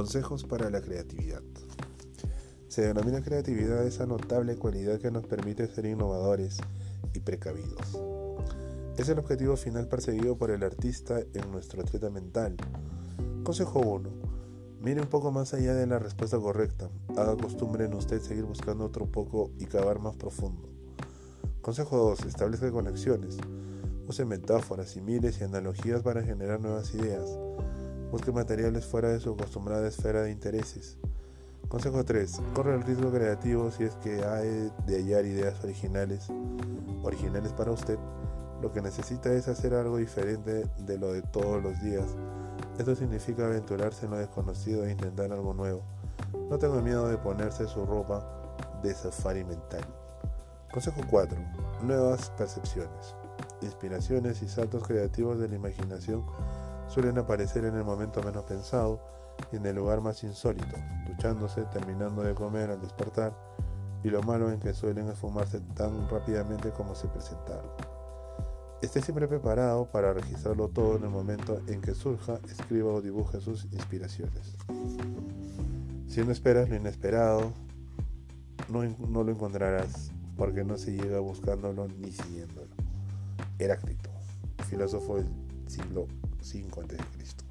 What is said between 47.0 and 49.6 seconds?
de ponerse su ropa de safari